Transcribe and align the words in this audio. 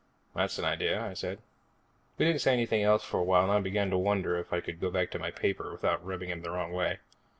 "That's 0.35 0.57
an 0.57 0.65
idea," 0.65 0.99
I 0.99 1.13
said. 1.13 1.37
We 2.17 2.25
didn't 2.25 2.41
say 2.41 2.53
anything 2.53 2.81
else 2.81 3.03
for 3.03 3.19
a 3.19 3.23
while 3.23 3.43
and 3.43 3.51
I 3.51 3.59
began 3.59 3.91
to 3.91 3.99
wonder 3.99 4.35
if 4.35 4.51
I 4.51 4.59
could 4.59 4.81
go 4.81 4.89
back 4.89 5.11
to 5.11 5.19
my 5.19 5.29
paper 5.29 5.71
without 5.71 6.03
rubbing 6.03 6.31
him 6.31 6.41
the 6.41 6.49
wrong 6.49 6.71
way. 6.71 6.97